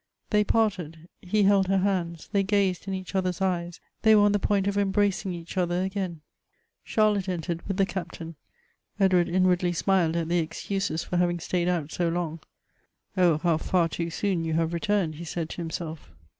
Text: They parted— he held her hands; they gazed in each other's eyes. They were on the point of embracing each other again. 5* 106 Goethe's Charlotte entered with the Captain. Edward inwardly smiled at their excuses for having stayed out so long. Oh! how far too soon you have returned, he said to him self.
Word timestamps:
They 0.31 0.43
parted— 0.43 1.07
he 1.31 1.43
held 1.43 1.67
her 1.67 1.77
hands; 1.77 2.27
they 2.31 2.41
gazed 2.41 2.87
in 2.87 2.93
each 2.95 3.13
other's 3.13 3.39
eyes. 3.39 3.79
They 4.01 4.15
were 4.15 4.23
on 4.23 4.31
the 4.31 4.39
point 4.39 4.65
of 4.65 4.75
embracing 4.75 5.31
each 5.31 5.57
other 5.59 5.83
again. 5.83 6.21
5* 6.87 6.95
106 6.95 6.95
Goethe's 6.95 6.95
Charlotte 7.25 7.29
entered 7.29 7.67
with 7.67 7.77
the 7.77 7.85
Captain. 7.85 8.35
Edward 8.99 9.29
inwardly 9.29 9.73
smiled 9.73 10.15
at 10.15 10.27
their 10.27 10.41
excuses 10.41 11.03
for 11.03 11.17
having 11.17 11.39
stayed 11.39 11.67
out 11.67 11.91
so 11.91 12.09
long. 12.09 12.39
Oh! 13.15 13.37
how 13.37 13.57
far 13.57 13.87
too 13.87 14.09
soon 14.09 14.43
you 14.43 14.55
have 14.55 14.73
returned, 14.73 15.17
he 15.17 15.23
said 15.23 15.49
to 15.49 15.61
him 15.61 15.69
self. 15.69 16.09